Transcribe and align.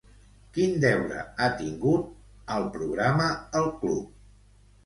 Quin 0.53 0.71
deure 0.85 1.19
ha 1.43 1.49
tingut 1.59 2.09
al 2.57 2.65
programa 2.79 3.29
El 3.61 3.69
club? 3.83 4.13